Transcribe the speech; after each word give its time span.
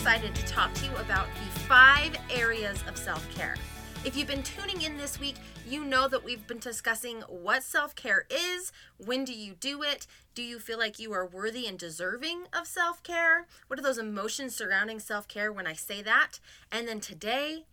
Excited 0.00 0.34
to 0.34 0.46
talk 0.46 0.72
to 0.72 0.86
you 0.86 0.96
about 0.96 1.26
the 1.26 1.60
five 1.60 2.16
areas 2.30 2.82
of 2.88 2.96
self 2.96 3.28
care. 3.34 3.54
If 4.02 4.16
you've 4.16 4.28
been 4.28 4.42
tuning 4.42 4.80
in 4.80 4.96
this 4.96 5.20
week, 5.20 5.34
you 5.68 5.84
know 5.84 6.08
that 6.08 6.24
we've 6.24 6.46
been 6.46 6.58
discussing 6.58 7.20
what 7.28 7.62
self 7.62 7.94
care 7.94 8.24
is, 8.30 8.72
when 8.96 9.26
do 9.26 9.34
you 9.34 9.52
do 9.52 9.82
it, 9.82 10.06
do 10.34 10.42
you 10.42 10.58
feel 10.58 10.78
like 10.78 10.98
you 10.98 11.12
are 11.12 11.26
worthy 11.26 11.66
and 11.66 11.78
deserving 11.78 12.44
of 12.58 12.66
self 12.66 13.02
care, 13.02 13.46
what 13.66 13.78
are 13.78 13.82
those 13.82 13.98
emotions 13.98 14.56
surrounding 14.56 15.00
self 15.00 15.28
care 15.28 15.52
when 15.52 15.66
I 15.66 15.74
say 15.74 16.00
that, 16.00 16.40
and 16.72 16.88
then 16.88 17.00
today, 17.00 17.66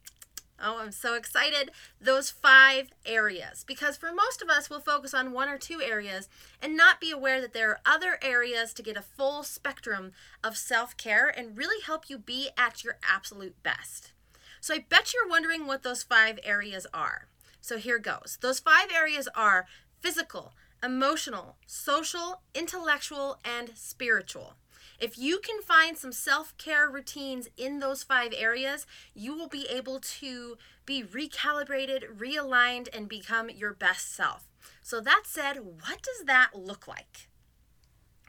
Oh, 0.59 0.79
I'm 0.79 0.91
so 0.91 1.13
excited. 1.13 1.71
Those 2.01 2.31
five 2.31 2.89
areas. 3.05 3.63
Because 3.67 3.95
for 3.95 4.11
most 4.11 4.41
of 4.41 4.49
us, 4.49 4.69
we'll 4.69 4.79
focus 4.79 5.13
on 5.13 5.31
one 5.31 5.49
or 5.49 5.57
two 5.57 5.81
areas 5.81 6.29
and 6.61 6.75
not 6.75 6.99
be 6.99 7.11
aware 7.11 7.39
that 7.41 7.53
there 7.53 7.69
are 7.69 7.79
other 7.85 8.17
areas 8.23 8.73
to 8.73 8.83
get 8.83 8.97
a 8.97 9.01
full 9.01 9.43
spectrum 9.43 10.13
of 10.43 10.57
self 10.57 10.97
care 10.97 11.27
and 11.27 11.57
really 11.57 11.81
help 11.83 12.09
you 12.09 12.17
be 12.17 12.49
at 12.57 12.83
your 12.83 12.97
absolute 13.07 13.61
best. 13.61 14.11
So 14.59 14.73
I 14.73 14.85
bet 14.89 15.13
you're 15.13 15.29
wondering 15.29 15.67
what 15.67 15.83
those 15.83 16.03
five 16.03 16.39
areas 16.43 16.87
are. 16.93 17.27
So 17.61 17.77
here 17.77 17.99
goes. 17.99 18.37
Those 18.41 18.59
five 18.59 18.87
areas 18.95 19.27
are 19.35 19.65
physical, 20.01 20.53
emotional, 20.83 21.57
social, 21.65 22.41
intellectual, 22.55 23.39
and 23.45 23.71
spiritual. 23.75 24.55
If 24.99 25.17
you 25.17 25.39
can 25.39 25.61
find 25.61 25.95
some 25.97 26.11
self 26.11 26.57
care 26.57 26.89
routines 26.89 27.49
in 27.55 27.79
those 27.79 28.03
five 28.03 28.33
areas, 28.35 28.85
you 29.13 29.35
will 29.35 29.47
be 29.47 29.67
able 29.69 29.99
to 29.99 30.57
be 30.85 31.03
recalibrated, 31.03 32.17
realigned, 32.17 32.87
and 32.95 33.07
become 33.07 33.49
your 33.49 33.73
best 33.73 34.13
self. 34.15 34.47
So, 34.81 34.99
that 35.01 35.23
said, 35.25 35.57
what 35.57 36.01
does 36.01 36.25
that 36.25 36.51
look 36.55 36.87
like? 36.87 37.27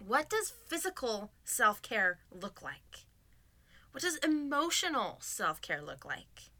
What 0.04 0.28
does 0.28 0.52
physical 0.66 1.30
self 1.44 1.80
care 1.80 2.18
look 2.30 2.62
like? 2.62 3.06
What 3.92 4.02
does 4.02 4.16
emotional 4.16 5.18
self 5.20 5.62
care 5.62 5.80
look 5.80 6.04
like? 6.04 6.50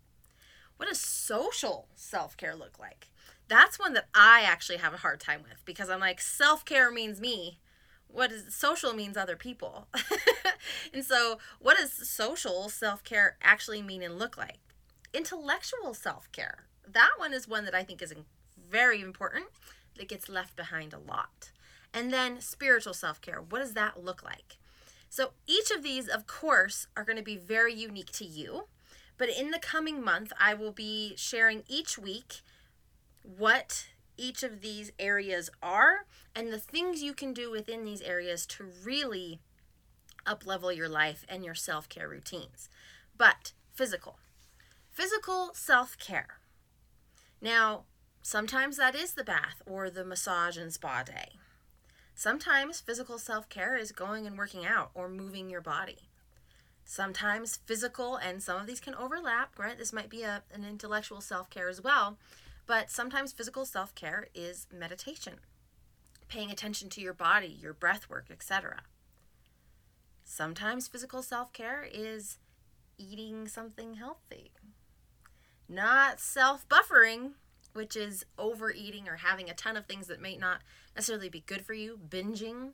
What 0.78 0.88
does 0.88 1.00
social 1.00 1.88
self 1.94 2.36
care 2.36 2.56
look 2.56 2.78
like? 2.78 3.08
That's 3.46 3.78
one 3.78 3.92
that 3.92 4.08
I 4.14 4.42
actually 4.42 4.78
have 4.78 4.94
a 4.94 4.98
hard 4.98 5.20
time 5.20 5.42
with 5.42 5.64
because 5.66 5.90
I'm 5.90 6.00
like, 6.00 6.20
self 6.20 6.64
care 6.64 6.90
means 6.90 7.20
me 7.20 7.58
what 8.08 8.32
is 8.32 8.54
social 8.54 8.94
means 8.94 9.16
other 9.16 9.36
people. 9.36 9.86
and 10.94 11.04
so, 11.04 11.38
what 11.60 11.76
does 11.76 12.08
social 12.08 12.68
self 12.68 13.04
care 13.04 13.36
actually 13.42 13.82
mean 13.82 14.02
and 14.02 14.18
look 14.18 14.36
like? 14.36 14.58
Intellectual 15.12 15.94
self 15.94 16.30
care. 16.32 16.64
That 16.86 17.10
one 17.18 17.32
is 17.32 17.46
one 17.46 17.64
that 17.64 17.74
I 17.74 17.84
think 17.84 18.02
is 18.02 18.14
very 18.70 19.00
important 19.00 19.46
that 19.96 20.08
gets 20.08 20.28
left 20.28 20.56
behind 20.56 20.92
a 20.92 20.98
lot. 20.98 21.50
And 21.92 22.12
then 22.12 22.40
spiritual 22.40 22.94
self 22.94 23.20
care. 23.20 23.40
What 23.40 23.60
does 23.60 23.74
that 23.74 24.02
look 24.02 24.22
like? 24.22 24.56
So, 25.10 25.30
each 25.46 25.70
of 25.70 25.82
these, 25.82 26.08
of 26.08 26.26
course, 26.26 26.86
are 26.96 27.04
going 27.04 27.18
to 27.18 27.22
be 27.22 27.36
very 27.36 27.74
unique 27.74 28.12
to 28.12 28.24
you. 28.24 28.64
But 29.16 29.28
in 29.28 29.50
the 29.50 29.58
coming 29.58 30.02
month, 30.02 30.32
I 30.40 30.54
will 30.54 30.72
be 30.72 31.14
sharing 31.16 31.64
each 31.68 31.98
week 31.98 32.42
what 33.22 33.86
each 34.18 34.42
of 34.42 34.60
these 34.60 34.92
areas 34.98 35.48
are 35.62 36.04
and 36.34 36.52
the 36.52 36.58
things 36.58 37.02
you 37.02 37.14
can 37.14 37.32
do 37.32 37.50
within 37.50 37.84
these 37.84 38.02
areas 38.02 38.44
to 38.46 38.66
really 38.84 39.40
uplevel 40.26 40.76
your 40.76 40.88
life 40.88 41.24
and 41.28 41.44
your 41.44 41.54
self-care 41.54 42.08
routines. 42.08 42.68
But 43.16 43.52
physical. 43.72 44.18
Physical 44.90 45.50
self-care. 45.54 46.40
Now, 47.40 47.84
sometimes 48.20 48.76
that 48.76 48.94
is 48.94 49.12
the 49.12 49.24
bath 49.24 49.62
or 49.64 49.88
the 49.88 50.04
massage 50.04 50.58
and 50.58 50.72
spa 50.72 51.02
day. 51.04 51.36
Sometimes 52.14 52.80
physical 52.80 53.18
self-care 53.18 53.76
is 53.76 53.92
going 53.92 54.26
and 54.26 54.36
working 54.36 54.66
out 54.66 54.90
or 54.92 55.08
moving 55.08 55.48
your 55.48 55.60
body. 55.60 56.08
Sometimes 56.84 57.60
physical 57.64 58.16
and 58.16 58.42
some 58.42 58.60
of 58.60 58.66
these 58.66 58.80
can 58.80 58.94
overlap, 58.96 59.58
right? 59.58 59.78
This 59.78 59.92
might 59.92 60.10
be 60.10 60.22
a, 60.22 60.42
an 60.52 60.64
intellectual 60.64 61.20
self-care 61.20 61.68
as 61.68 61.80
well 61.80 62.18
but 62.68 62.90
sometimes 62.90 63.32
physical 63.32 63.64
self 63.64 63.94
care 63.96 64.28
is 64.34 64.68
meditation, 64.72 65.40
paying 66.28 66.50
attention 66.52 66.90
to 66.90 67.00
your 67.00 67.14
body, 67.14 67.48
your 67.48 67.72
breath 67.72 68.08
work, 68.08 68.26
etc. 68.30 68.82
Sometimes 70.22 70.86
physical 70.86 71.22
self 71.22 71.52
care 71.52 71.88
is 71.90 72.38
eating 72.98 73.48
something 73.48 73.94
healthy, 73.94 74.52
not 75.66 76.20
self 76.20 76.68
buffering, 76.68 77.32
which 77.72 77.96
is 77.96 78.26
overeating 78.38 79.08
or 79.08 79.16
having 79.16 79.48
a 79.48 79.54
ton 79.54 79.76
of 79.76 79.86
things 79.86 80.06
that 80.06 80.20
may 80.20 80.36
not 80.36 80.60
necessarily 80.94 81.30
be 81.30 81.40
good 81.40 81.64
for 81.64 81.72
you, 81.72 81.98
binging, 82.08 82.72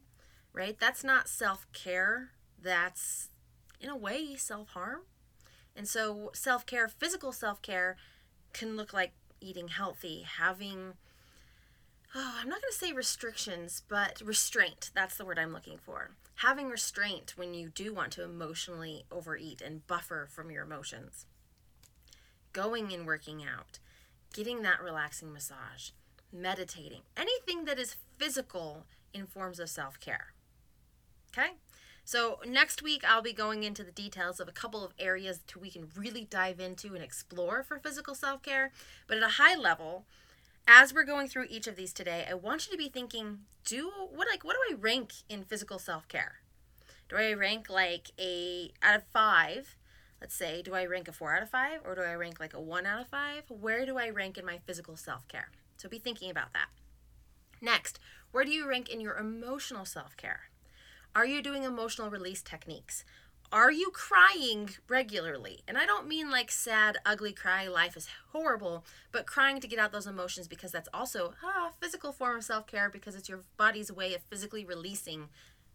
right? 0.52 0.76
That's 0.78 1.04
not 1.04 1.28
self 1.28 1.68
care. 1.72 2.30
That's, 2.60 3.28
in 3.80 3.88
a 3.88 3.96
way, 3.96 4.34
self 4.34 4.70
harm. 4.70 5.02
And 5.76 5.86
so, 5.86 6.32
self 6.34 6.66
care, 6.66 6.88
physical 6.88 7.30
self 7.30 7.62
care, 7.62 7.96
can 8.52 8.76
look 8.76 8.92
like 8.92 9.12
eating 9.44 9.68
healthy, 9.68 10.24
having 10.38 10.94
oh, 12.14 12.34
I'm 12.40 12.48
not 12.48 12.62
going 12.62 12.72
to 12.72 12.78
say 12.78 12.92
restrictions, 12.92 13.82
but 13.88 14.22
restraint. 14.24 14.90
That's 14.94 15.16
the 15.16 15.24
word 15.24 15.38
I'm 15.38 15.52
looking 15.52 15.78
for. 15.78 16.12
Having 16.36 16.70
restraint 16.70 17.34
when 17.36 17.54
you 17.54 17.68
do 17.68 17.92
want 17.92 18.12
to 18.12 18.24
emotionally 18.24 19.04
overeat 19.10 19.60
and 19.60 19.86
buffer 19.86 20.28
from 20.30 20.50
your 20.50 20.64
emotions. 20.64 21.26
Going 22.52 22.92
and 22.92 23.04
working 23.04 23.42
out, 23.42 23.78
getting 24.32 24.62
that 24.62 24.80
relaxing 24.80 25.32
massage, 25.32 25.90
meditating, 26.32 27.02
anything 27.16 27.64
that 27.64 27.78
is 27.78 27.96
physical 28.18 28.84
in 29.12 29.26
forms 29.26 29.58
of 29.58 29.68
self 29.68 29.98
care. 29.98 30.34
Okay? 31.36 31.54
So, 32.04 32.38
next 32.46 32.82
week 32.82 33.02
I'll 33.06 33.22
be 33.22 33.32
going 33.32 33.62
into 33.62 33.82
the 33.82 33.90
details 33.90 34.38
of 34.38 34.48
a 34.48 34.52
couple 34.52 34.84
of 34.84 34.92
areas 34.98 35.38
that 35.38 35.60
we 35.60 35.70
can 35.70 35.88
really 35.96 36.24
dive 36.24 36.60
into 36.60 36.94
and 36.94 37.02
explore 37.02 37.62
for 37.62 37.78
physical 37.78 38.14
self 38.14 38.42
care. 38.42 38.72
But 39.06 39.16
at 39.16 39.22
a 39.22 39.40
high 39.40 39.56
level, 39.56 40.04
as 40.66 40.94
we're 40.94 41.04
going 41.04 41.28
through 41.28 41.46
each 41.50 41.66
of 41.66 41.76
these 41.76 41.92
today, 41.92 42.26
I 42.28 42.34
want 42.34 42.66
you 42.66 42.72
to 42.72 42.78
be 42.78 42.88
thinking, 42.88 43.40
do 43.64 43.90
what 44.10 44.28
like 44.28 44.44
what 44.44 44.54
do 44.54 44.74
I 44.74 44.78
rank 44.78 45.12
in 45.28 45.42
physical 45.42 45.78
self-care? 45.78 46.36
Do 47.08 47.16
I 47.16 47.32
rank 47.32 47.68
like 47.68 48.10
a 48.18 48.72
out 48.82 48.96
of 48.96 49.04
5? 49.04 49.76
Let's 50.20 50.34
say, 50.34 50.62
do 50.62 50.74
I 50.74 50.86
rank 50.86 51.08
a 51.08 51.12
4 51.12 51.36
out 51.36 51.42
of 51.42 51.50
5 51.50 51.80
or 51.84 51.94
do 51.94 52.00
I 52.00 52.14
rank 52.14 52.40
like 52.40 52.54
a 52.54 52.60
1 52.60 52.86
out 52.86 53.00
of 53.00 53.08
5? 53.08 53.44
Where 53.48 53.84
do 53.84 53.98
I 53.98 54.08
rank 54.08 54.38
in 54.38 54.46
my 54.46 54.58
physical 54.66 54.96
self-care? 54.96 55.50
So 55.76 55.88
be 55.88 55.98
thinking 55.98 56.30
about 56.30 56.52
that. 56.54 56.68
Next, 57.60 57.98
where 58.32 58.44
do 58.44 58.50
you 58.50 58.68
rank 58.68 58.88
in 58.88 59.00
your 59.00 59.16
emotional 59.16 59.84
self-care? 59.84 60.48
Are 61.16 61.24
you 61.24 61.42
doing 61.42 61.62
emotional 61.62 62.10
release 62.10 62.42
techniques? 62.42 63.04
Are 63.52 63.70
you 63.70 63.92
crying 63.92 64.70
regularly? 64.88 65.60
And 65.68 65.78
I 65.78 65.86
don't 65.86 66.08
mean 66.08 66.28
like 66.28 66.50
sad, 66.50 66.98
ugly 67.06 67.32
cry, 67.32 67.68
life 67.68 67.96
is 67.96 68.08
horrible, 68.32 68.84
but 69.12 69.24
crying 69.24 69.60
to 69.60 69.68
get 69.68 69.78
out 69.78 69.92
those 69.92 70.08
emotions 70.08 70.48
because 70.48 70.72
that's 70.72 70.88
also 70.92 71.34
ah, 71.44 71.68
a 71.68 71.72
physical 71.80 72.10
form 72.10 72.38
of 72.38 72.44
self 72.44 72.66
care 72.66 72.90
because 72.90 73.14
it's 73.14 73.28
your 73.28 73.44
body's 73.56 73.92
way 73.92 74.12
of 74.12 74.22
physically 74.22 74.64
releasing 74.64 75.28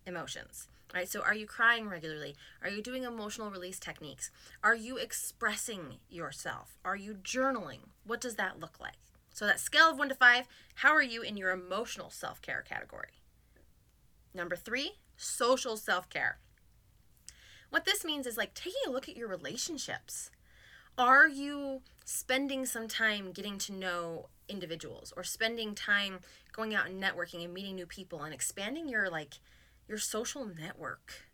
emotions. 0.05 0.67
Right? 0.93 1.07
So 1.07 1.21
are 1.21 1.35
you 1.35 1.45
crying 1.45 1.87
regularly? 1.87 2.35
Are 2.61 2.69
you 2.69 2.81
doing 2.81 3.03
emotional 3.03 3.49
release 3.49 3.79
techniques? 3.79 4.31
Are 4.61 4.75
you 4.75 4.97
expressing 4.97 5.99
yourself? 6.09 6.77
Are 6.83 6.97
you 6.97 7.13
journaling? 7.13 7.91
What 8.05 8.19
does 8.19 8.35
that 8.35 8.59
look 8.59 8.77
like? 8.81 8.97
So 9.31 9.45
that 9.45 9.61
scale 9.61 9.89
of 9.89 9.97
1 9.97 10.09
to 10.09 10.15
5, 10.15 10.47
how 10.75 10.89
are 10.89 11.01
you 11.01 11.21
in 11.21 11.37
your 11.37 11.51
emotional 11.51 12.09
self-care 12.09 12.65
category? 12.67 13.21
Number 14.33 14.55
3, 14.57 14.95
social 15.19 15.77
self 15.77 16.09
care. 16.09 16.39
What 17.69 17.85
this 17.85 18.03
means 18.03 18.25
is 18.25 18.37
like 18.37 18.53
taking 18.53 18.81
a 18.87 18.91
look 18.91 19.07
at 19.07 19.17
your 19.17 19.27
relationships. 19.27 20.31
Are 20.97 21.27
you 21.27 21.81
spending 22.03 22.65
some 22.65 22.87
time 22.87 23.31
getting 23.31 23.57
to 23.59 23.73
know 23.73 24.29
individuals 24.47 25.13
or 25.15 25.23
spending 25.23 25.75
time 25.75 26.19
going 26.51 26.73
out 26.73 26.87
and 26.87 27.01
networking 27.01 27.43
and 27.43 27.53
meeting 27.53 27.75
new 27.75 27.85
people 27.85 28.23
and 28.23 28.33
expanding 28.33 28.89
your 28.89 29.09
like 29.09 29.35
your 29.87 29.99
social 29.99 30.45
network 30.45 31.29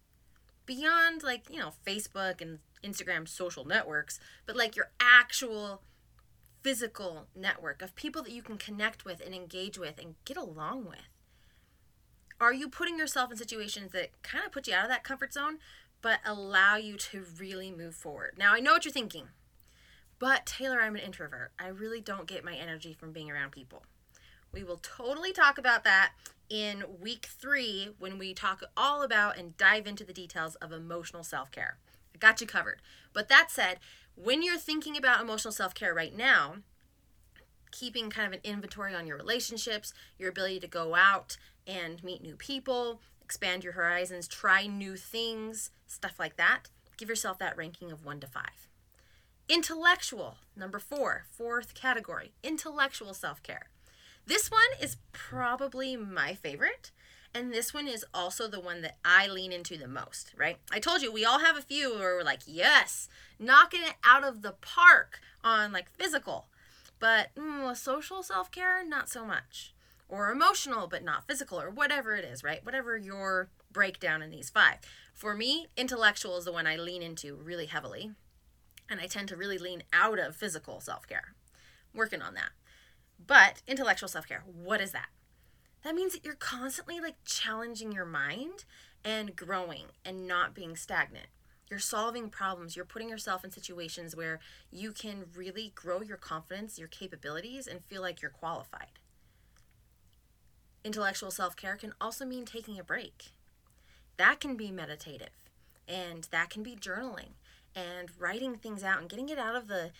beyond 0.65 1.23
like, 1.23 1.49
you 1.49 1.59
know, 1.59 1.71
Facebook 1.85 2.41
and 2.41 2.59
Instagram 2.83 3.27
social 3.27 3.65
networks, 3.65 4.19
but 4.45 4.55
like 4.55 4.75
your 4.75 4.91
actual 4.99 5.81
physical 6.61 7.27
network 7.35 7.81
of 7.81 7.95
people 7.95 8.23
that 8.23 8.31
you 8.31 8.41
can 8.41 8.57
connect 8.57 9.05
with 9.05 9.21
and 9.23 9.33
engage 9.33 9.77
with 9.77 9.99
and 9.99 10.15
get 10.25 10.37
along 10.37 10.85
with? 10.85 11.14
Are 12.39 12.53
you 12.53 12.67
putting 12.67 12.97
yourself 12.97 13.31
in 13.31 13.37
situations 13.37 13.91
that 13.93 14.21
kind 14.21 14.45
of 14.45 14.51
put 14.51 14.67
you 14.67 14.73
out 14.73 14.83
of 14.83 14.89
that 14.89 15.05
comfort 15.05 15.33
zone, 15.33 15.59
but 16.01 16.19
allow 16.25 16.75
you 16.75 16.97
to 16.97 17.25
really 17.37 17.71
move 17.71 17.95
forward? 17.95 18.35
Now, 18.37 18.53
I 18.53 18.59
know 18.59 18.73
what 18.73 18.83
you're 18.83 18.91
thinking, 18.91 19.29
but 20.19 20.45
Taylor, 20.45 20.81
I'm 20.81 20.95
an 20.95 21.01
introvert. 21.01 21.51
I 21.57 21.67
really 21.67 22.01
don't 22.01 22.27
get 22.27 22.43
my 22.43 22.55
energy 22.55 22.93
from 22.93 23.13
being 23.13 23.31
around 23.31 23.51
people. 23.51 23.83
We 24.51 24.63
will 24.63 24.79
totally 24.81 25.31
talk 25.31 25.57
about 25.57 25.83
that 25.85 26.11
in 26.49 26.83
week 27.01 27.25
three 27.25 27.89
when 27.99 28.17
we 28.17 28.33
talk 28.33 28.63
all 28.75 29.01
about 29.01 29.37
and 29.37 29.57
dive 29.57 29.87
into 29.87 30.03
the 30.03 30.13
details 30.13 30.55
of 30.55 30.71
emotional 30.71 31.23
self 31.23 31.51
care. 31.51 31.77
I 32.13 32.17
got 32.17 32.41
you 32.41 32.47
covered. 32.47 32.81
But 33.13 33.29
that 33.29 33.49
said, 33.49 33.79
when 34.15 34.41
you're 34.43 34.57
thinking 34.57 34.97
about 34.97 35.21
emotional 35.21 35.51
self 35.51 35.73
care 35.73 35.93
right 35.93 36.15
now, 36.15 36.57
keeping 37.75 38.09
kind 38.09 38.25
of 38.25 38.33
an 38.33 38.49
inventory 38.49 38.95
on 38.95 39.05
your 39.05 39.17
relationships, 39.17 39.93
your 40.17 40.29
ability 40.29 40.61
to 40.61 40.67
go 40.67 40.95
out 40.95 41.35
and 41.67 42.03
meet 42.03 42.21
new 42.21 42.35
people, 42.35 43.01
expand 43.21 43.63
your 43.63 43.73
horizons, 43.73 44.27
try 44.27 44.65
new 44.65 44.95
things, 44.95 45.71
stuff 45.85 46.17
like 46.17 46.37
that, 46.37 46.69
give 46.97 47.09
yourself 47.09 47.37
that 47.39 47.57
ranking 47.57 47.91
of 47.91 48.05
one 48.05 48.19
to 48.21 48.27
five. 48.27 48.69
Intellectual, 49.49 50.37
number 50.55 50.79
four, 50.79 51.25
fourth 51.29 51.73
category, 51.73 52.31
intellectual 52.43 53.13
self 53.13 53.43
care. 53.43 53.67
This 54.25 54.49
one 54.49 54.61
is 54.81 54.97
probably 55.11 55.95
my 55.95 56.33
favorite. 56.33 56.91
And 57.33 57.51
this 57.53 57.73
one 57.73 57.89
is 57.89 58.05
also 58.13 58.47
the 58.47 58.61
one 58.61 58.81
that 58.83 58.95
I 59.03 59.27
lean 59.27 59.51
into 59.51 59.77
the 59.77 59.89
most, 59.89 60.31
right? 60.37 60.57
I 60.71 60.79
told 60.79 61.01
you 61.01 61.11
we 61.11 61.25
all 61.25 61.39
have 61.39 61.57
a 61.57 61.61
few 61.61 61.93
where 61.93 62.15
we're 62.15 62.23
like, 62.23 62.39
yes, 62.47 63.09
knocking 63.37 63.81
it 63.81 63.95
out 64.05 64.23
of 64.23 64.41
the 64.41 64.53
park 64.53 65.19
on 65.43 65.73
like 65.73 65.91
physical. 65.91 66.47
But 66.99 67.33
mm, 67.35 67.75
social 67.75 68.23
self 68.23 68.51
care, 68.51 68.85
not 68.85 69.09
so 69.09 69.25
much. 69.25 69.73
Or 70.07 70.31
emotional, 70.31 70.87
but 70.87 71.03
not 71.03 71.27
physical, 71.27 71.59
or 71.59 71.69
whatever 71.69 72.15
it 72.15 72.23
is, 72.23 72.43
right? 72.43 72.63
Whatever 72.63 72.95
your 72.95 73.49
breakdown 73.71 74.21
in 74.21 74.29
these 74.29 74.49
five. 74.49 74.77
For 75.13 75.35
me, 75.35 75.67
intellectual 75.75 76.37
is 76.37 76.45
the 76.45 76.51
one 76.51 76.67
I 76.67 76.75
lean 76.75 77.01
into 77.01 77.35
really 77.35 77.65
heavily. 77.65 78.11
And 78.89 78.99
I 78.99 79.07
tend 79.07 79.29
to 79.29 79.35
really 79.35 79.57
lean 79.57 79.83
out 79.91 80.19
of 80.19 80.35
physical 80.35 80.79
self 80.79 81.07
care. 81.07 81.33
Working 81.93 82.21
on 82.21 82.33
that. 82.35 82.51
But 83.25 83.61
intellectual 83.67 84.09
self 84.09 84.27
care, 84.27 84.43
what 84.45 84.81
is 84.81 84.91
that? 84.91 85.07
That 85.83 85.95
means 85.95 86.13
that 86.13 86.25
you're 86.25 86.33
constantly 86.33 86.99
like 86.99 87.15
challenging 87.25 87.91
your 87.91 88.05
mind 88.05 88.65
and 89.03 89.35
growing 89.35 89.85
and 90.03 90.27
not 90.27 90.55
being 90.55 90.75
stagnant. 90.75 91.27
You're 91.69 91.79
solving 91.79 92.29
problems. 92.29 92.75
You're 92.75 92.85
putting 92.85 93.09
yourself 93.09 93.43
in 93.43 93.51
situations 93.51 94.15
where 94.15 94.39
you 94.71 94.91
can 94.91 95.25
really 95.35 95.71
grow 95.73 96.01
your 96.01 96.17
confidence, 96.17 96.77
your 96.77 96.87
capabilities, 96.87 97.67
and 97.67 97.83
feel 97.85 98.01
like 98.01 98.21
you're 98.21 98.31
qualified. 98.31 98.99
Intellectual 100.83 101.31
self 101.31 101.55
care 101.55 101.75
can 101.75 101.93
also 101.99 102.25
mean 102.25 102.45
taking 102.45 102.79
a 102.79 102.83
break. 102.83 103.31
That 104.17 104.39
can 104.39 104.55
be 104.55 104.71
meditative, 104.71 105.35
and 105.87 106.27
that 106.31 106.51
can 106.51 106.61
be 106.61 106.75
journaling 106.75 107.33
and 107.75 108.09
writing 108.19 108.55
things 108.55 108.83
out 108.83 109.01
and 109.01 109.09
getting 109.09 109.29
it 109.29 109.39
out 109.39 109.55
of 109.55 109.67
the 109.67 109.91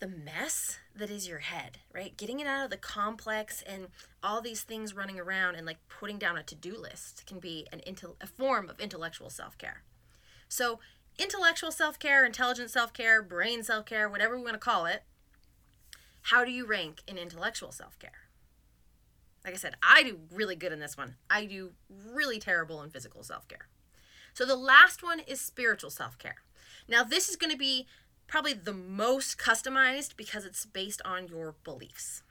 the 0.00 0.08
mess 0.08 0.78
that 0.94 1.08
is 1.08 1.28
your 1.28 1.38
head, 1.38 1.78
right? 1.92 2.16
Getting 2.16 2.40
it 2.40 2.46
out 2.46 2.64
of 2.64 2.70
the 2.70 2.76
complex 2.76 3.62
and 3.62 3.88
all 4.22 4.40
these 4.40 4.62
things 4.62 4.94
running 4.94 5.20
around 5.20 5.54
and 5.54 5.64
like 5.64 5.78
putting 5.88 6.18
down 6.18 6.36
a 6.36 6.42
to-do 6.42 6.76
list 6.76 7.24
can 7.26 7.38
be 7.38 7.66
an 7.72 7.80
intel- 7.86 8.16
a 8.20 8.26
form 8.26 8.68
of 8.68 8.80
intellectual 8.80 9.30
self-care. 9.30 9.82
So, 10.48 10.80
intellectual 11.18 11.72
self-care, 11.72 12.24
intelligent 12.24 12.70
self-care, 12.70 13.22
brain 13.22 13.62
self-care, 13.62 14.08
whatever 14.08 14.36
we 14.36 14.42
want 14.42 14.54
to 14.54 14.58
call 14.58 14.86
it, 14.86 15.02
how 16.22 16.44
do 16.44 16.50
you 16.50 16.66
rank 16.66 17.02
in 17.06 17.18
intellectual 17.18 17.72
self-care? 17.72 18.28
Like 19.44 19.54
I 19.54 19.58
said, 19.58 19.76
I 19.82 20.02
do 20.02 20.20
really 20.32 20.56
good 20.56 20.72
in 20.72 20.80
this 20.80 20.96
one. 20.96 21.16
I 21.28 21.44
do 21.44 21.72
really 21.88 22.38
terrible 22.38 22.82
in 22.82 22.90
physical 22.90 23.22
self-care. 23.22 23.68
So 24.32 24.46
the 24.46 24.56
last 24.56 25.02
one 25.02 25.20
is 25.20 25.40
spiritual 25.40 25.90
self-care. 25.90 26.36
Now, 26.88 27.04
this 27.04 27.28
is 27.28 27.36
going 27.36 27.52
to 27.52 27.58
be 27.58 27.86
probably 28.26 28.54
the 28.54 28.72
most 28.72 29.38
customized 29.38 30.16
because 30.16 30.44
it's 30.44 30.64
based 30.64 31.02
on 31.04 31.28
your 31.28 31.54
beliefs. 31.62 32.22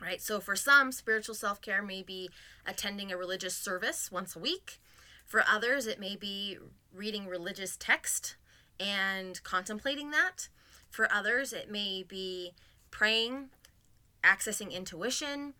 Right? 0.00 0.20
So 0.20 0.40
for 0.40 0.56
some, 0.56 0.92
spiritual 0.92 1.34
self-care 1.34 1.82
may 1.82 2.02
be 2.02 2.28
attending 2.66 3.10
a 3.10 3.16
religious 3.16 3.54
service 3.54 4.10
once 4.10 4.36
a 4.36 4.40
week. 4.40 4.80
For 5.26 5.44
others, 5.46 5.86
it 5.86 5.98
may 5.98 6.16
be 6.16 6.56
reading 6.94 7.26
religious 7.26 7.76
text 7.76 8.36
and 8.78 9.42
contemplating 9.42 10.10
that. 10.12 10.48
For 10.88 11.12
others, 11.12 11.52
it 11.52 11.70
may 11.70 12.02
be 12.02 12.52
praying, 12.90 13.50
accessing 14.22 14.72
intuition, 14.72 15.54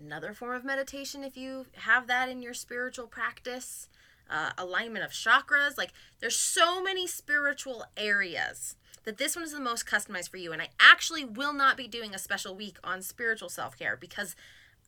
another 0.00 0.32
form 0.32 0.56
of 0.56 0.64
meditation 0.64 1.22
if 1.22 1.36
you 1.36 1.66
have 1.74 2.06
that 2.06 2.28
in 2.28 2.40
your 2.42 2.54
spiritual 2.54 3.06
practice 3.06 3.88
uh, 4.30 4.50
alignment 4.56 5.04
of 5.04 5.10
chakras. 5.10 5.76
Like 5.76 5.92
there's 6.20 6.36
so 6.36 6.82
many 6.82 7.06
spiritual 7.06 7.84
areas 7.96 8.76
that 9.04 9.18
this 9.18 9.36
one 9.36 9.44
is 9.44 9.52
the 9.52 9.60
most 9.60 9.86
customized 9.86 10.30
for 10.30 10.38
you. 10.38 10.52
And 10.52 10.62
I 10.62 10.68
actually 10.80 11.24
will 11.24 11.52
not 11.52 11.76
be 11.76 11.86
doing 11.86 12.14
a 12.14 12.18
special 12.18 12.54
week 12.54 12.78
on 12.82 13.02
spiritual 13.02 13.48
self 13.48 13.78
care 13.78 13.96
because 13.96 14.36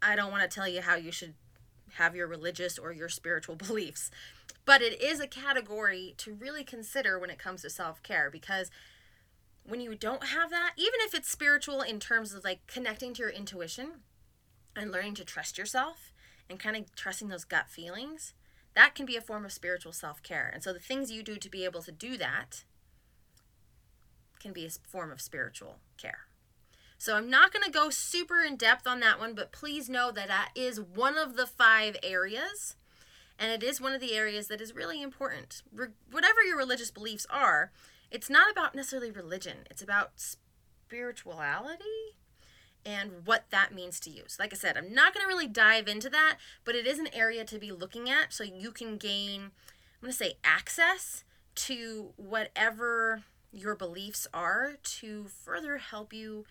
I 0.00 0.16
don't 0.16 0.30
want 0.30 0.48
to 0.48 0.54
tell 0.54 0.68
you 0.68 0.80
how 0.80 0.96
you 0.96 1.12
should 1.12 1.34
have 1.96 2.16
your 2.16 2.26
religious 2.26 2.78
or 2.78 2.92
your 2.92 3.08
spiritual 3.08 3.56
beliefs. 3.56 4.10
But 4.64 4.82
it 4.82 5.00
is 5.02 5.20
a 5.20 5.26
category 5.26 6.14
to 6.18 6.34
really 6.34 6.64
consider 6.64 7.18
when 7.18 7.30
it 7.30 7.38
comes 7.38 7.62
to 7.62 7.70
self 7.70 8.02
care 8.02 8.30
because 8.30 8.70
when 9.64 9.80
you 9.80 9.94
don't 9.94 10.24
have 10.24 10.50
that, 10.50 10.72
even 10.76 11.00
if 11.00 11.14
it's 11.14 11.30
spiritual 11.30 11.82
in 11.82 12.00
terms 12.00 12.32
of 12.32 12.44
like 12.44 12.66
connecting 12.66 13.14
to 13.14 13.22
your 13.22 13.30
intuition 13.30 14.00
and 14.74 14.90
learning 14.90 15.14
to 15.14 15.24
trust 15.24 15.58
yourself 15.58 16.12
and 16.50 16.58
kind 16.58 16.76
of 16.76 16.94
trusting 16.94 17.28
those 17.28 17.44
gut 17.44 17.68
feelings, 17.68 18.34
that 18.74 18.94
can 18.94 19.06
be 19.06 19.16
a 19.16 19.20
form 19.20 19.44
of 19.44 19.52
spiritual 19.52 19.92
self 19.92 20.22
care. 20.22 20.50
And 20.52 20.62
so 20.62 20.72
the 20.72 20.78
things 20.78 21.12
you 21.12 21.22
do 21.22 21.36
to 21.36 21.48
be 21.48 21.64
able 21.64 21.82
to 21.82 21.92
do 21.92 22.16
that 22.16 22.64
can 24.40 24.52
be 24.52 24.66
a 24.66 24.70
form 24.70 25.12
of 25.12 25.20
spiritual 25.20 25.76
care. 25.96 26.26
So 27.02 27.16
I'm 27.16 27.28
not 27.28 27.52
going 27.52 27.64
to 27.64 27.70
go 27.72 27.90
super 27.90 28.42
in 28.42 28.54
depth 28.54 28.86
on 28.86 29.00
that 29.00 29.18
one, 29.18 29.34
but 29.34 29.50
please 29.50 29.88
know 29.88 30.12
that 30.12 30.28
that 30.28 30.50
is 30.54 30.80
one 30.80 31.18
of 31.18 31.34
the 31.34 31.48
five 31.48 31.96
areas. 32.00 32.76
And 33.36 33.50
it 33.50 33.66
is 33.66 33.80
one 33.80 33.92
of 33.92 34.00
the 34.00 34.14
areas 34.14 34.46
that 34.46 34.60
is 34.60 34.72
really 34.72 35.02
important. 35.02 35.64
Re- 35.74 35.88
whatever 36.12 36.44
your 36.44 36.56
religious 36.56 36.92
beliefs 36.92 37.26
are, 37.28 37.72
it's 38.12 38.30
not 38.30 38.52
about 38.52 38.76
necessarily 38.76 39.10
religion, 39.10 39.66
it's 39.68 39.82
about 39.82 40.12
spirituality 40.14 42.14
and 42.86 43.10
what 43.24 43.46
that 43.50 43.74
means 43.74 43.98
to 43.98 44.10
you. 44.10 44.22
So, 44.28 44.40
like 44.40 44.52
I 44.52 44.56
said, 44.56 44.76
I'm 44.76 44.94
not 44.94 45.12
going 45.12 45.24
to 45.24 45.28
really 45.28 45.48
dive 45.48 45.88
into 45.88 46.08
that, 46.10 46.36
but 46.64 46.76
it 46.76 46.86
is 46.86 47.00
an 47.00 47.12
area 47.12 47.44
to 47.46 47.58
be 47.58 47.72
looking 47.72 48.08
at 48.08 48.32
so 48.32 48.44
you 48.44 48.70
can 48.70 48.96
gain, 48.96 49.40
I'm 49.40 50.02
going 50.02 50.12
to 50.12 50.16
say, 50.16 50.34
access 50.44 51.24
to 51.56 52.12
whatever 52.14 53.24
your 53.52 53.74
beliefs 53.74 54.28
are 54.32 54.74
to 54.82 55.24
further 55.24 55.78
help 55.78 56.12
you 56.12 56.44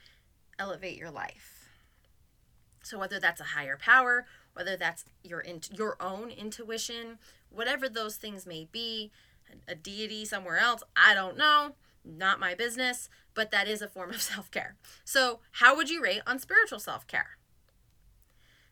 elevate 0.60 0.98
your 0.98 1.12
life. 1.12 1.70
So, 2.84 2.98
whether 2.98 3.20
that's 3.20 3.42
a 3.42 3.46
higher 3.46 3.78
power, 3.78 4.26
whether 4.54 4.76
that's 4.76 5.06
your 5.24 5.40
in, 5.40 5.62
your 5.72 5.98
own 6.02 6.30
intuition, 6.30 7.20
whatever 7.50 7.88
those 7.88 8.16
things 8.16 8.46
may 8.46 8.68
be, 8.72 9.12
a 9.68 9.76
deity 9.76 10.26
somewhere 10.26 10.58
else, 10.58 10.84
I 10.96 11.14
don't 11.14 11.38
know 11.38 11.76
not 12.04 12.40
my 12.40 12.56
business, 12.56 13.10
but 13.34 13.52
that 13.52 13.68
is 13.68 13.82
a 13.82 13.88
form 13.88 14.10
of 14.12 14.22
self 14.22 14.50
care. 14.52 14.76
So, 15.04 15.40
how 15.54 15.76
would 15.76 15.90
you 15.90 16.02
rate 16.02 16.22
on 16.26 16.40
spiritual 16.40 16.80
self 16.80 17.08
care? 17.08 17.38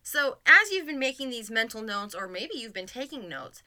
So, 0.02 0.38
as 0.46 0.70
you've 0.70 0.86
been 0.86 0.98
making 0.98 1.30
these 1.30 1.50
mental 1.50 1.82
notes, 1.82 2.14
or 2.14 2.26
maybe 2.26 2.54
you've 2.56 2.74
been 2.74 2.86
taking 2.86 3.28
notes, 3.28 3.62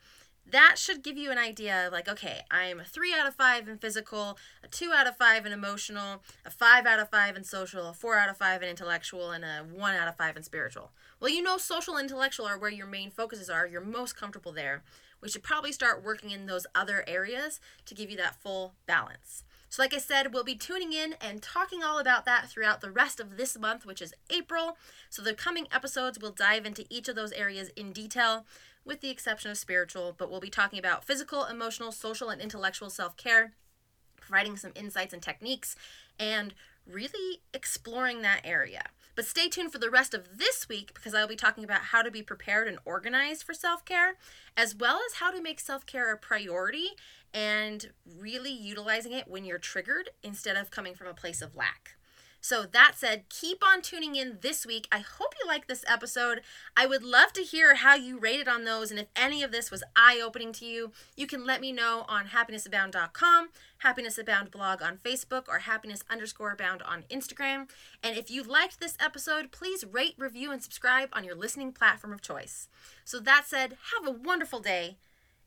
that 0.52 0.76
should 0.78 1.04
give 1.04 1.18
you 1.18 1.32
an 1.32 1.38
idea 1.38 1.88
of 1.88 1.94
like, 1.94 2.08
okay, 2.08 2.42
I'm 2.52 2.80
a 2.80 2.84
three 2.84 3.14
out 3.14 3.28
of 3.28 3.36
five 3.36 3.68
in 3.68 3.78
physical, 3.78 4.38
a 4.64 4.68
two 4.68 4.92
out 4.92 5.08
of 5.08 5.16
five 5.18 5.46
in 5.46 5.52
emotional, 5.52 6.22
a 6.46 6.52
five 6.52 6.86
out 6.86 7.00
of 7.00 7.10
five 7.10 7.36
in 7.36 7.44
social, 7.44 7.90
a 7.90 7.94
four 7.94 8.18
out 8.18 8.30
of 8.30 8.38
five 8.38 8.62
in 8.62 8.70
intellectual, 8.70 9.32
and 9.32 9.44
a 9.44 9.66
one 9.72 9.96
out 9.96 10.08
of 10.08 10.18
five 10.18 10.36
in 10.36 10.44
spiritual. 10.44 10.92
Well, 11.20 11.32
you 11.32 11.42
know, 11.42 11.58
social 11.58 11.96
and 11.96 12.04
intellectual 12.04 12.46
are 12.46 12.58
where 12.58 12.72
your 12.72 12.88
main 12.88 13.10
focuses 13.10 13.50
are. 13.50 13.66
You're 13.66 13.82
most 13.82 14.18
comfortable 14.18 14.52
there. 14.52 14.84
We 15.22 15.30
should 15.30 15.44
probably 15.44 15.72
start 15.72 16.04
working 16.04 16.32
in 16.32 16.48
those 16.48 16.68
other 16.76 17.06
areas 17.08 17.62
to 17.86 17.96
give 17.96 18.12
you 18.12 18.18
that 18.18 18.36
full 18.36 18.74
balance. 18.86 19.46
So, 19.70 19.82
like 19.82 19.94
I 19.96 19.98
said, 19.98 20.34
we'll 20.34 20.44
be 20.44 20.54
tuning 20.54 20.94
in 20.94 21.16
and 21.20 21.42
talking 21.42 21.82
all 21.82 21.98
about 21.98 22.26
that 22.26 22.48
throughout 22.48 22.82
the 22.82 22.92
rest 22.92 23.20
of 23.20 23.38
this 23.38 23.58
month, 23.58 23.88
which 23.88 24.04
is 24.04 24.14
April. 24.30 24.78
So, 25.10 25.24
the 25.24 25.34
coming 25.34 25.68
episodes 25.72 26.20
will 26.20 26.30
dive 26.30 26.66
into 26.68 26.86
each 26.90 27.08
of 27.08 27.16
those 27.16 27.32
areas 27.32 27.70
in 27.70 27.92
detail, 27.92 28.46
with 28.86 29.02
the 29.02 29.10
exception 29.10 29.52
of 29.52 29.58
spiritual, 29.58 30.14
but 30.18 30.30
we'll 30.30 30.40
be 30.40 30.50
talking 30.50 30.80
about 30.80 31.06
physical, 31.06 31.46
emotional, 31.46 31.92
social, 31.92 32.30
and 32.30 32.42
intellectual 32.42 32.90
self 32.90 33.16
care, 33.18 33.54
providing 34.20 34.58
some 34.58 34.72
insights 34.76 35.14
and 35.14 35.22
techniques, 35.22 35.76
and 36.20 36.54
really 36.86 37.42
exploring 37.54 38.22
that 38.22 38.42
area. 38.44 38.84
But 39.16 39.26
stay 39.26 39.48
tuned 39.48 39.72
for 39.72 39.78
the 39.78 39.92
rest 39.92 40.14
of 40.14 40.38
this 40.38 40.68
week 40.68 40.94
because 40.94 41.14
I'll 41.14 41.28
be 41.28 41.36
talking 41.36 41.64
about 41.64 41.82
how 41.82 42.02
to 42.02 42.10
be 42.10 42.24
prepared 42.24 42.68
and 42.68 42.80
organized 42.84 43.44
for 43.44 43.54
self 43.54 43.86
care, 43.86 44.16
as 44.58 44.76
well 44.76 45.00
as 45.08 45.16
how 45.16 45.32
to 45.32 45.42
make 45.42 45.60
self 45.60 45.86
care 45.86 46.12
a 46.12 46.18
priority 46.18 46.90
and 47.34 47.92
really 48.18 48.52
utilizing 48.52 49.12
it 49.12 49.28
when 49.28 49.46
you're 49.46 49.60
triggered 49.60 50.10
instead 50.24 50.56
of 50.56 50.72
coming 50.72 50.94
from 50.96 51.08
a 51.08 51.14
place 51.14 51.42
of 51.42 51.56
lack. 51.56 51.96
So, 52.44 52.66
that 52.74 52.96
said, 52.98 53.30
keep 53.30 53.64
on 53.66 53.82
tuning 53.82 54.16
in 54.16 54.40
this 54.42 54.66
week. 54.66 54.90
I 54.92 55.00
hope 55.00 55.34
you 55.42 55.48
like 55.48 55.68
this 55.68 55.86
episode. 55.88 56.42
I 56.76 56.86
would 56.86 57.02
love 57.02 57.32
to 57.34 57.42
hear 57.42 57.76
how 57.76 57.96
you 57.96 58.20
rated 58.20 58.50
on 58.50 58.66
those, 58.66 58.92
and 58.92 59.00
if 59.00 59.08
any 59.16 59.44
of 59.44 59.54
this 59.54 59.72
was 59.72 59.82
eye 59.96 60.20
opening 60.22 60.52
to 60.54 60.66
you, 60.66 60.92
you 61.16 61.26
can 61.26 61.46
let 61.46 61.62
me 61.62 61.72
know 61.72 62.04
on 62.10 62.28
happinessabound.com, 62.28 63.48
Happiness 63.78 64.18
Abound 64.18 64.52
blog 64.52 64.82
on 64.82 64.98
Facebook, 64.98 65.48
or 65.48 65.60
happiness 65.60 66.04
underscore 66.10 66.52
abound 66.52 66.82
on 66.82 67.06
Instagram. 67.10 67.70
And 68.04 68.18
if 68.18 68.30
you 68.30 68.44
liked 68.44 68.82
this 68.82 68.98
episode, 69.00 69.54
please 69.54 69.86
rate, 69.86 70.16
review, 70.18 70.52
and 70.52 70.62
subscribe 70.62 71.12
on 71.14 71.24
your 71.24 71.36
listening 71.36 71.72
platform 71.72 72.12
of 72.12 72.22
choice. 72.22 72.68
So, 73.06 73.22
that 73.22 73.46
said, 73.48 73.78
have 73.96 74.06
a 74.06 74.20
wonderful 74.20 74.60
day. 74.60 74.98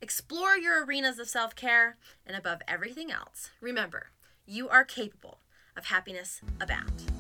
Explore 0.01 0.57
your 0.57 0.83
arenas 0.83 1.19
of 1.19 1.29
self 1.29 1.55
care, 1.55 1.99
and 2.27 2.35
above 2.35 2.63
everything 2.67 3.13
else, 3.13 3.51
remember 3.61 4.13
you 4.47 4.69
are 4.71 4.85
capable 4.85 5.41
of 5.77 5.85
happiness 5.85 6.41
abound. 6.61 7.16